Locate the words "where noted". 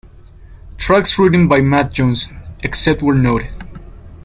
3.03-3.51